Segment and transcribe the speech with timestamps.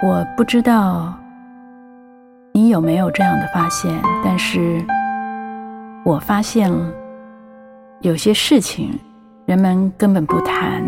[0.00, 1.12] 我不知道
[2.52, 3.92] 你有没有这样的发现，
[4.24, 4.80] 但是
[6.04, 6.92] 我发现了
[8.00, 8.96] 有些事情
[9.44, 10.84] 人们根本不谈，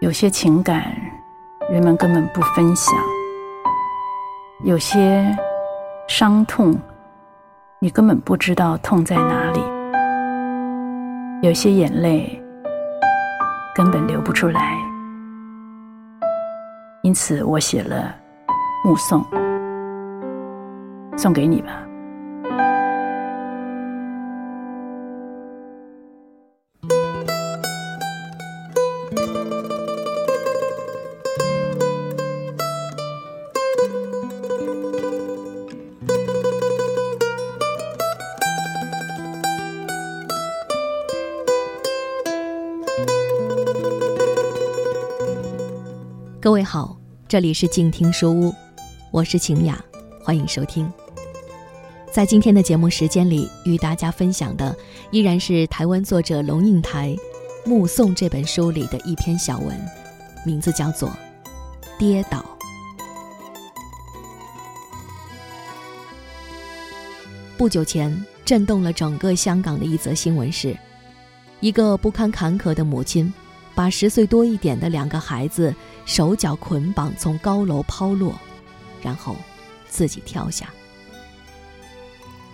[0.00, 0.94] 有些情感
[1.70, 2.94] 人们根本不分享，
[4.62, 5.24] 有些
[6.06, 6.78] 伤痛
[7.78, 9.60] 你根本不知道痛在哪里，
[11.40, 12.42] 有些眼泪
[13.74, 14.79] 根本流不出来。
[17.02, 18.14] 因此，我写了
[18.88, 19.24] 《目送》，
[21.18, 21.86] 送给你吧。
[46.42, 46.96] 各位好，
[47.28, 48.54] 这里是静听书屋，
[49.10, 49.78] 我是晴雅，
[50.24, 50.90] 欢迎收听。
[52.10, 54.74] 在今天的节目时间里，与大家分享的
[55.10, 57.14] 依然是台湾作者龙应台
[57.68, 59.78] 《目送》这本书里的一篇小文，
[60.42, 61.10] 名字叫做
[61.98, 62.38] 《跌倒》。
[67.58, 70.74] 不久前，震动了整个香港的一则新闻是，
[71.60, 73.30] 一个不堪坎坷的母亲。
[73.74, 78.38] 把十岁多一点的两个孩子手脚捆绑从高楼抛落，
[79.02, 79.36] 然后
[79.88, 80.68] 自己跳下。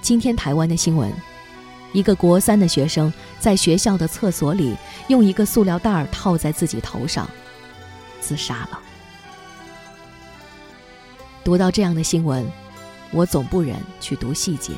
[0.00, 1.12] 今天台湾的新闻，
[1.92, 4.74] 一个国三的学生在学校的厕所里
[5.08, 7.28] 用一个塑料袋套在自己头上，
[8.20, 8.80] 自杀了。
[11.44, 12.44] 读到这样的新闻，
[13.12, 14.72] 我总不忍去读细节。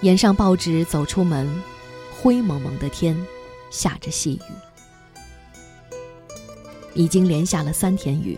[0.00, 1.46] 沿上报纸走出门，
[2.10, 3.14] 灰蒙蒙的天，
[3.70, 4.52] 下着细雨。
[6.92, 8.36] 已经连下了三天雨。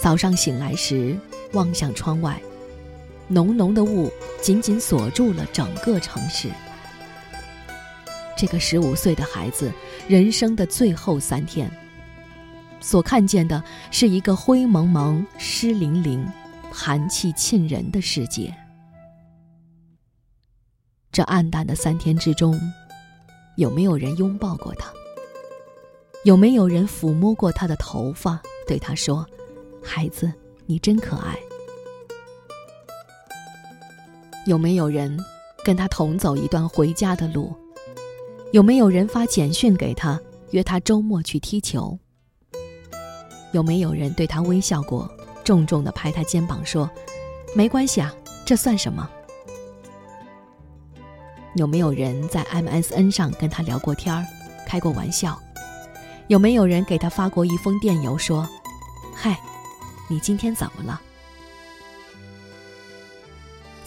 [0.00, 1.18] 早上醒来时，
[1.52, 2.40] 望向窗外，
[3.28, 6.48] 浓浓的雾紧紧锁住了整个城市。
[8.36, 9.70] 这个十五岁的孩子，
[10.08, 11.70] 人生的最后三天，
[12.80, 16.26] 所看见的是一个灰蒙蒙、湿淋淋、
[16.72, 18.54] 寒气沁人的世界。
[21.12, 22.58] 这暗淡的三天之中，
[23.56, 24.92] 有没有人拥抱过他？
[26.24, 29.26] 有没有人抚摸过他的头发，对他说
[29.82, 30.32] ：“孩子，
[30.66, 31.38] 你真可爱。”
[34.46, 35.18] 有没有人
[35.64, 37.54] 跟他同走一段回家的路？
[38.52, 41.98] 有没有人发简讯给他，约他周末去踢球？
[43.52, 45.10] 有没有人对他微笑过，
[45.44, 46.90] 重重的拍他肩膀说
[47.54, 49.08] ：“没关系啊，这算什么？”
[51.54, 54.24] 有没有人在 MSN 上跟他聊过天儿，
[54.66, 55.38] 开过玩笑？
[56.28, 58.48] 有没有人给他发过一封电邮说
[59.12, 59.36] ：“嗨，
[60.08, 61.00] 你今天怎么了？”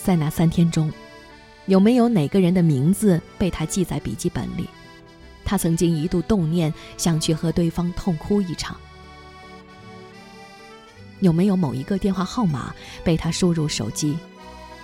[0.03, 0.91] 在那三天中，
[1.67, 4.67] 有没有哪个人的名字被他记在笔记本里？
[5.45, 8.75] 他曾经一度动念想去和对方痛哭一场。
[11.21, 12.75] 有没有某一个电话号码
[13.05, 14.17] 被他输入手机？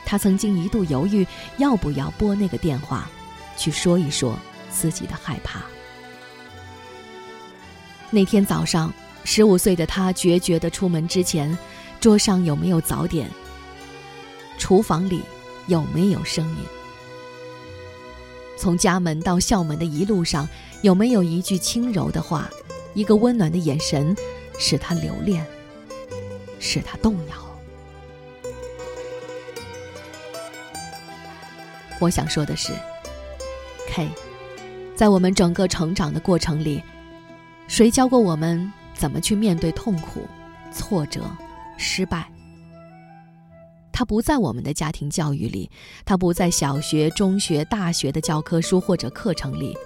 [0.09, 1.23] 他曾经一度犹豫
[1.59, 3.07] 要不要拨那个电话，
[3.55, 4.35] 去说一说
[4.71, 5.61] 自己的害怕。
[8.09, 8.91] 那天早上，
[9.23, 11.55] 十五岁的他决绝的出门之前，
[11.99, 13.29] 桌上有没有早点？
[14.57, 15.21] 厨房里
[15.67, 16.63] 有没有声音？
[18.57, 20.49] 从家门到校门的一路上，
[20.81, 22.49] 有没有一句轻柔的话，
[22.95, 24.17] 一个温暖的眼神，
[24.57, 25.45] 使他留恋，
[26.59, 27.48] 使他动摇？
[31.99, 32.73] 我想说的是
[33.89, 34.09] ，K，
[34.95, 36.81] 在我们整个成长的过程里。
[37.67, 40.25] 谁教过我们怎么去面对痛苦、
[40.73, 41.29] 挫折、
[41.77, 42.27] 失败？
[43.91, 45.69] 它不在我们的家庭教育里，
[46.05, 49.77] 它不在小学、中学、大学的教科书或者课程里，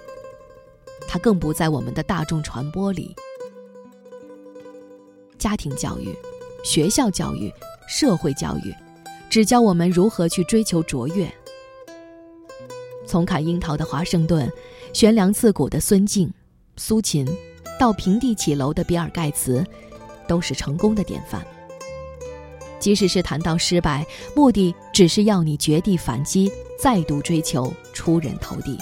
[1.08, 3.14] 它更不在我们的大众传播里。
[5.36, 6.16] 家庭教育、
[6.64, 7.52] 学校教育、
[7.86, 8.72] 社会教育，
[9.28, 11.30] 只教我们如何去追求卓越。
[13.06, 14.50] 从砍樱桃的华盛顿，
[14.92, 16.32] 悬梁刺股的孙敬、
[16.76, 17.26] 苏秦。
[17.76, 19.66] 到平地起楼的比尔盖茨，
[20.28, 21.44] 都是成功的典范。
[22.78, 24.06] 即使是谈到失败，
[24.36, 28.78] 目的只是要你绝地反击，再度追求出人头地。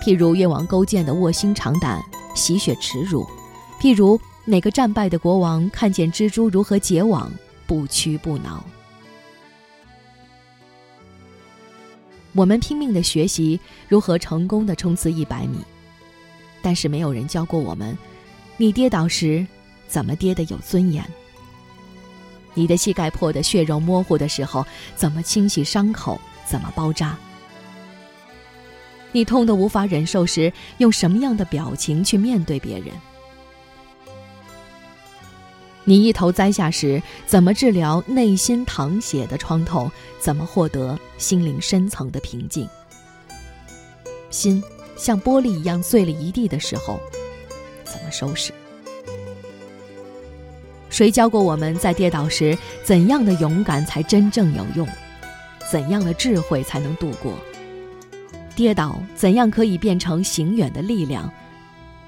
[0.00, 2.00] 譬如越王勾践的卧薪尝胆、
[2.36, 3.26] 洗雪耻辱；
[3.80, 7.28] 譬如哪个战败的国王看见蜘蛛如何结网，
[7.66, 8.64] 不屈不挠。
[12.36, 15.58] 我们拼命的学习如何成功的冲刺一百米。
[16.60, 17.96] 但是没有人教过我们，
[18.58, 19.44] 你跌倒时
[19.88, 21.02] 怎么跌得有尊严？
[22.52, 26.20] 你的膝盖破得血肉模糊的时候，怎么清洗伤口？
[26.46, 27.16] 怎么包扎？
[29.12, 32.88] 你痛得无法忍受时，用什么样的表情去面对别人？
[35.88, 39.88] 你一头栽下时，怎么治疗内心淌血的创痛？
[40.18, 42.68] 怎么获得心灵深层的平静？
[44.28, 44.60] 心
[44.96, 46.98] 像玻璃一样碎了一地的时候，
[47.84, 48.52] 怎么收拾？
[50.90, 54.88] 谁教过我们在跌倒时，怎样的勇敢才真正有用？
[55.70, 57.32] 怎样的智慧才能度过？
[58.56, 61.32] 跌倒怎样可以变成行远的力量？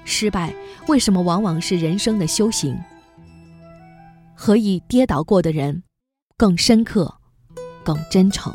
[0.03, 0.53] 失败
[0.87, 2.77] 为什么往往是人生的修行？
[4.41, 5.83] 何以跌倒过的人
[6.37, 7.13] 更深刻、
[7.83, 8.53] 更真诚？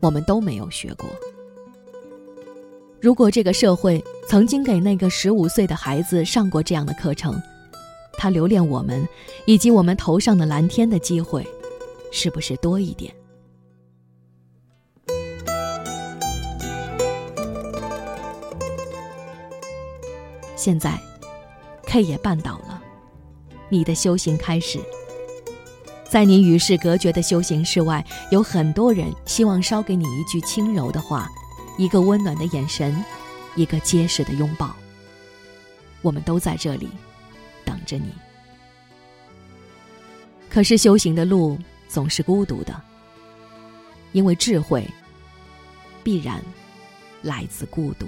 [0.00, 1.08] 我们都没有学过。
[3.00, 7.42] 如果这个社会曾经给那个十五岁的孩子上过这样的课程，
[8.18, 9.08] 他留恋我们
[9.46, 11.48] 以及我们头上的蓝天的机会，
[12.12, 13.10] 是不是多一点？
[20.56, 20.98] 现在
[21.84, 22.82] ，K 也绊倒了，
[23.68, 24.80] 你的修行开始。
[26.08, 31.28] 在你与世隔绝的修行室外，有很多人希望捎给你一句轻柔的话。
[31.78, 33.04] 一个温暖的眼神，
[33.54, 34.74] 一个结实的拥抱。
[36.00, 36.88] 我们都在这里，
[37.66, 38.14] 等着你。
[40.48, 42.80] 可是修行的路总是孤独的，
[44.12, 44.88] 因为智慧
[46.02, 46.42] 必然
[47.20, 48.06] 来自孤独。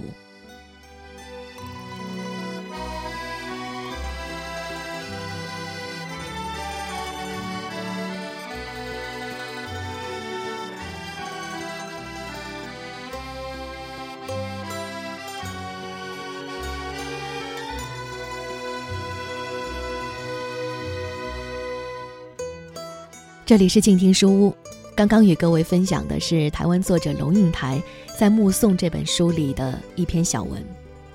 [23.48, 24.54] 这里是静听书屋，
[24.94, 27.82] 刚刚与各位分享的是台湾作者龙应台
[28.14, 30.62] 在《目送》这本书里的一篇小文，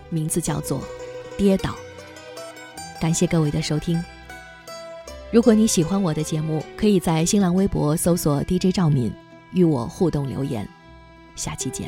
[0.10, 0.80] 名字叫做
[1.38, 1.70] 《跌倒》。
[3.00, 4.04] 感谢各位的收听。
[5.32, 9.14] 如果你喜欢我的节目，可以在新浪微博搜索 DJ 赵敏，
[9.52, 10.68] 与我互动留言。
[11.36, 11.88] 下期见。